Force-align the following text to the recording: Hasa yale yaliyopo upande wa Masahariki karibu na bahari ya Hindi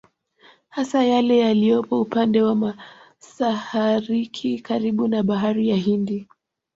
Hasa 0.69 1.03
yale 1.05 1.37
yaliyopo 1.37 2.01
upande 2.01 2.41
wa 2.41 2.55
Masahariki 2.55 4.59
karibu 4.59 5.07
na 5.07 5.23
bahari 5.23 5.69
ya 5.69 5.75
Hindi 5.77 6.27